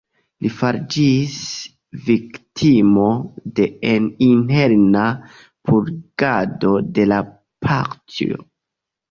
Li 0.43 0.49
fariĝis 0.59 1.33
viktimo 2.07 3.09
de 3.59 3.67
interna 4.29 5.05
'purigado' 5.19 6.75
de 6.99 7.07
la 7.13 7.21
partio. 7.69 8.43